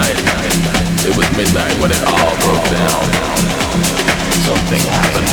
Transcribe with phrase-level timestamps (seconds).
[0.00, 1.04] midnight.
[1.04, 3.02] It was midnight when it all broke down.
[4.44, 5.29] Something happened.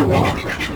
[0.00, 0.69] 不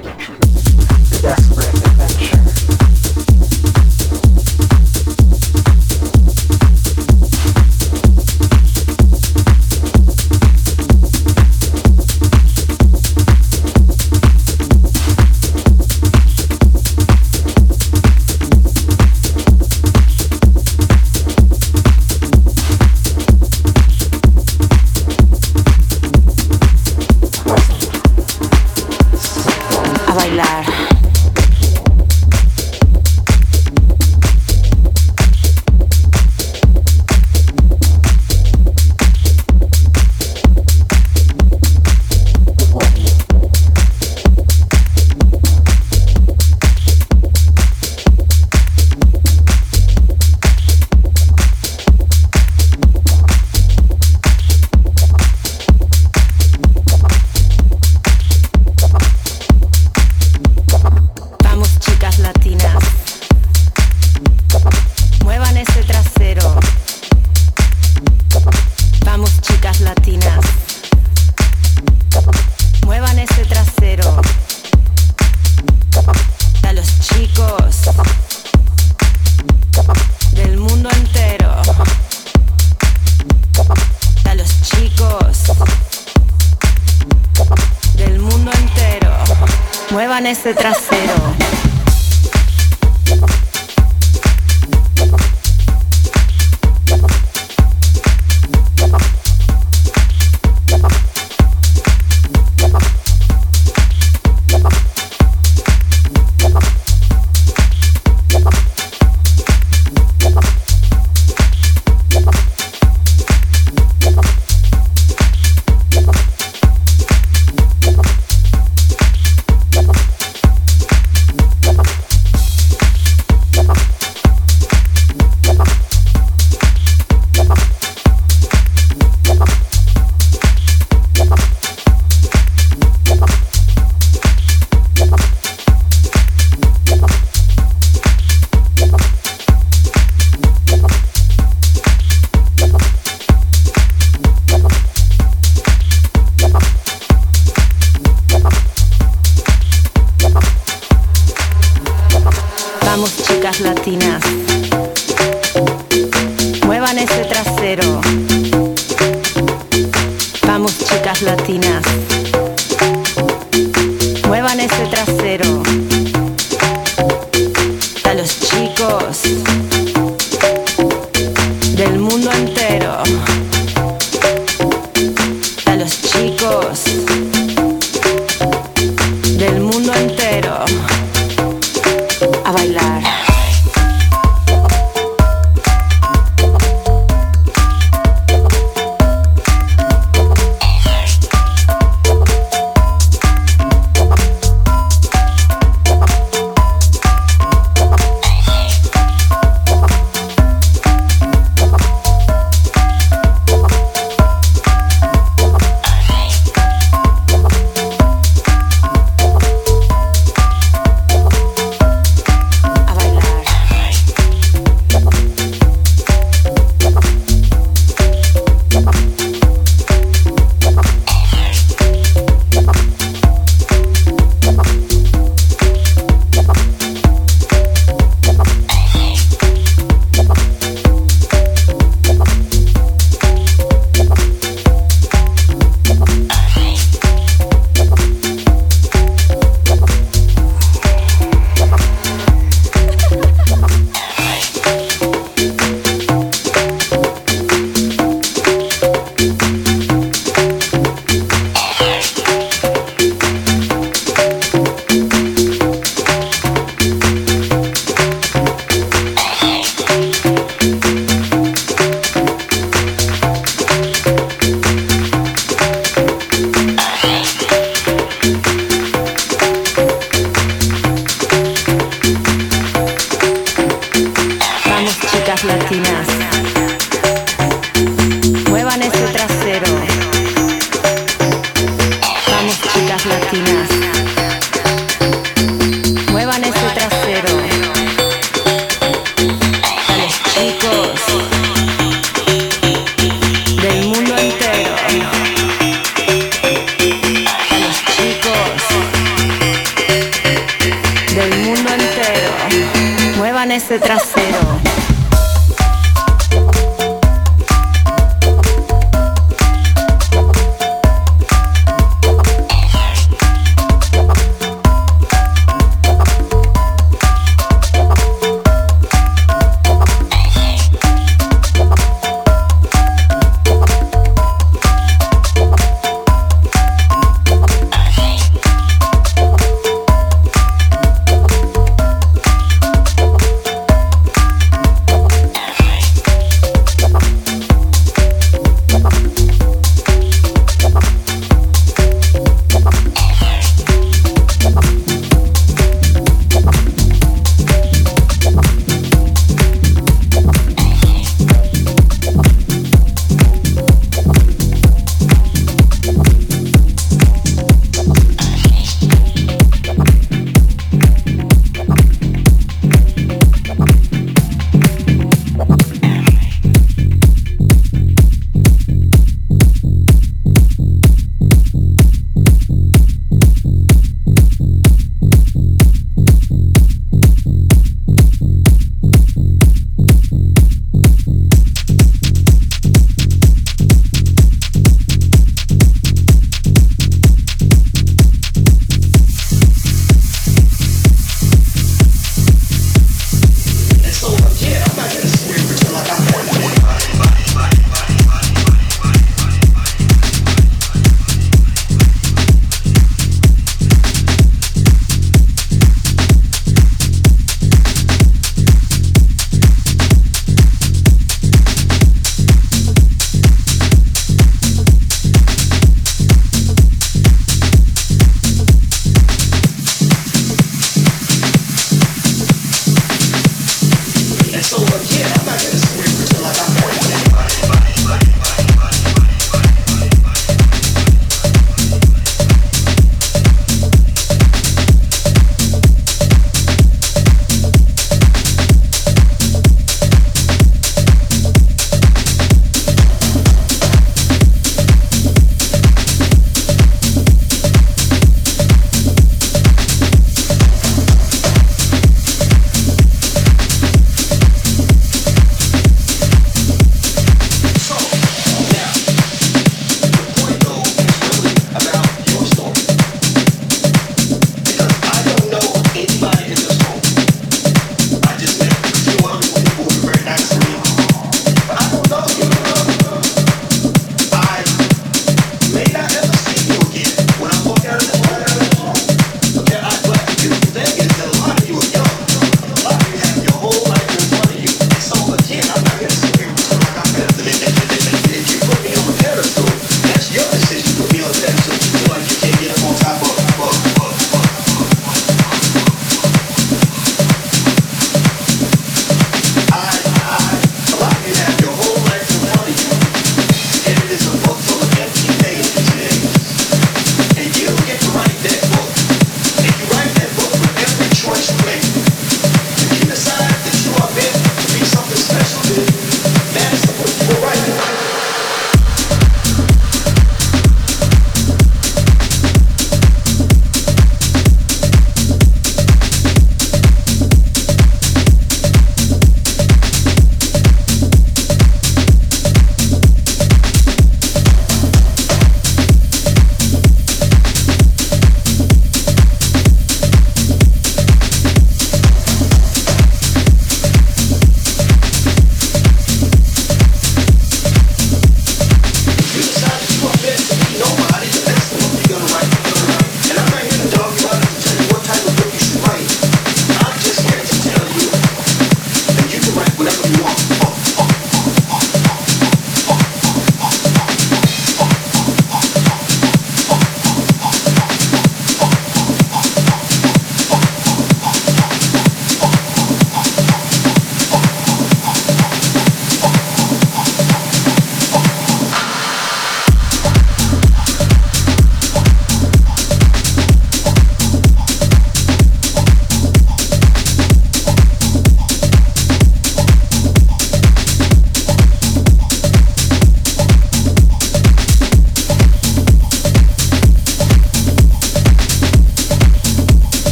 [168.24, 169.53] los chicos.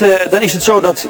[0.00, 1.08] Eh, dan is het zo dat...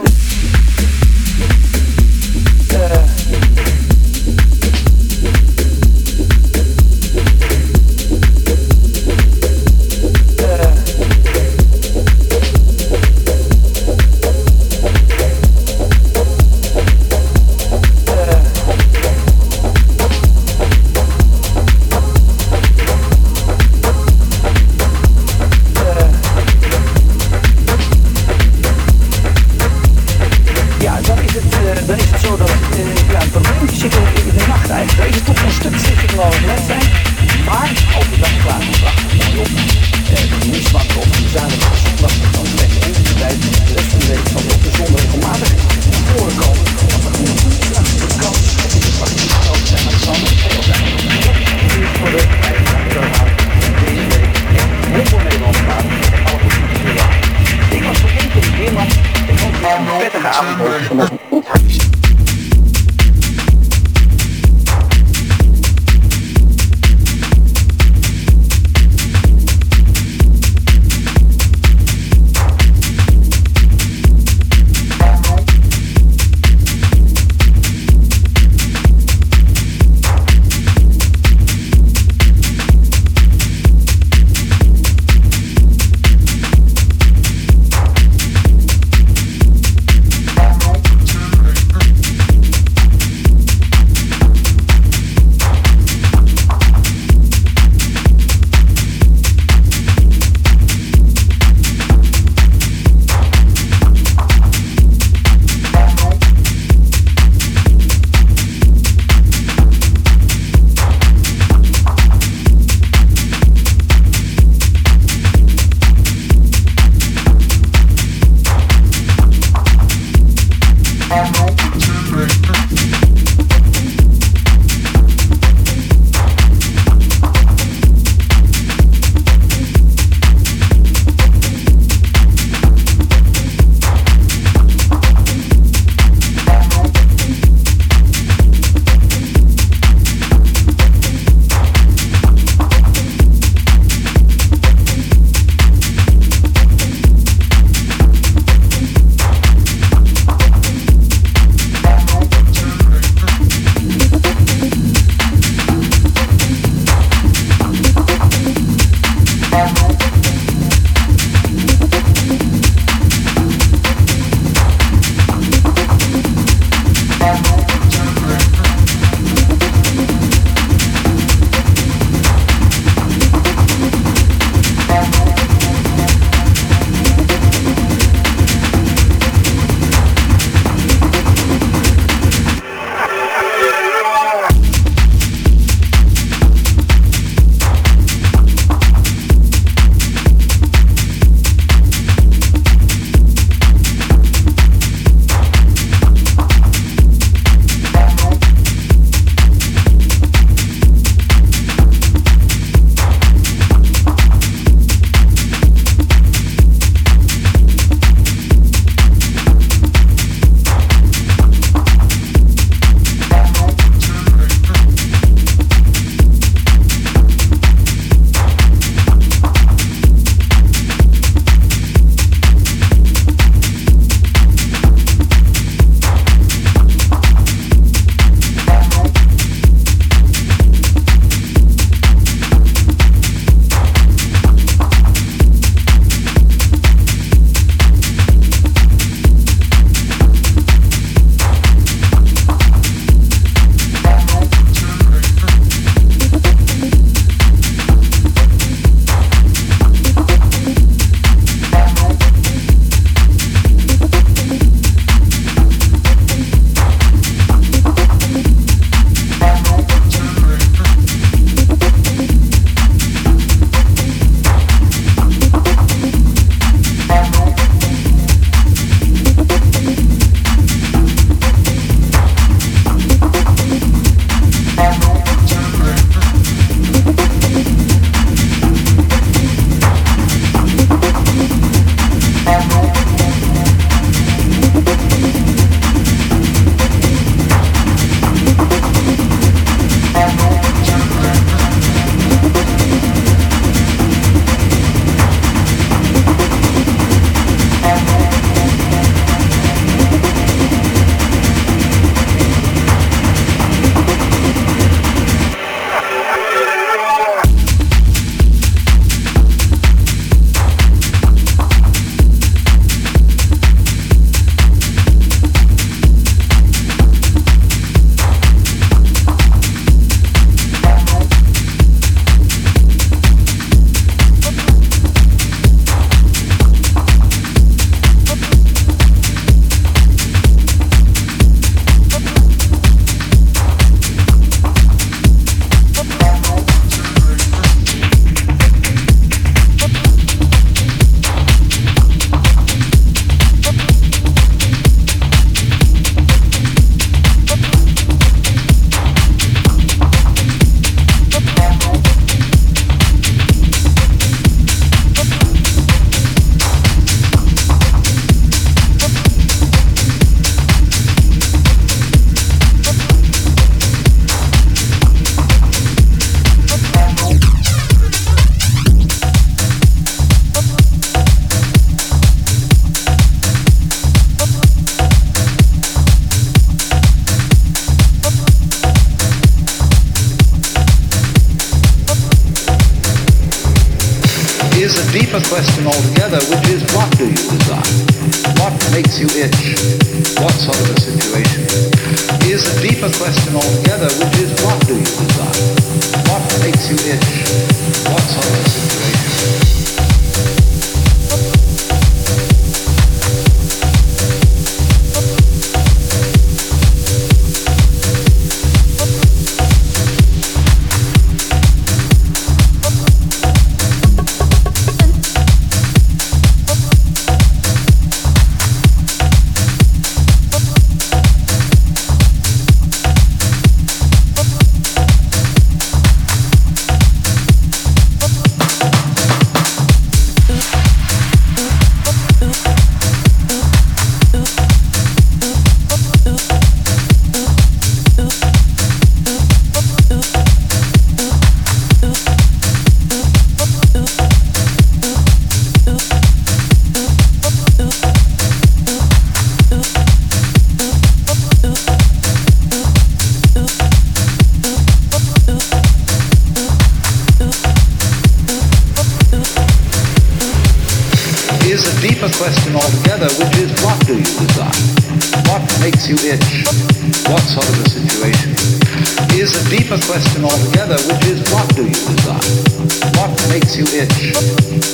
[473.69, 474.33] makes you itch?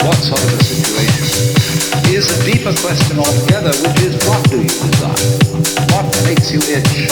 [0.02, 2.10] What sort of a situation?
[2.10, 5.30] Is a deeper question altogether, which is what do you desire?
[5.94, 7.06] What makes you itch?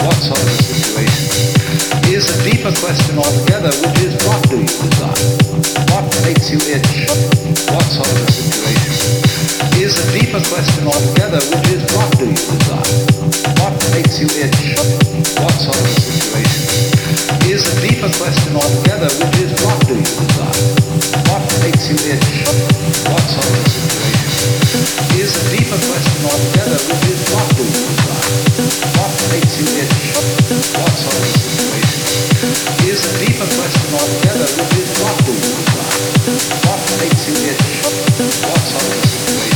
[0.00, 2.08] What sort of a situation?
[2.08, 5.28] Is a deeper question altogether, which is what do you desire?
[5.92, 7.04] What makes you itch?
[7.68, 9.84] What sort of a situation?
[9.84, 12.96] Is a deeper question altogether, which is what do you desire?
[13.60, 14.72] What makes you itch?
[15.36, 16.63] What sort of a situation?
[18.04, 20.60] Deeper question altogether, which is what do you desire?
[21.24, 22.44] What makes you itch?
[23.08, 24.28] What sort of situation?
[25.16, 28.28] Is a deeper question altogether, which is what do you desire?
[29.00, 30.04] What makes you itch?
[30.76, 32.92] What sort of situation?
[32.92, 36.04] Is a deeper question altogether, which is what do you desire?
[36.68, 37.88] What makes you itch?
[37.88, 39.53] What sort of situation?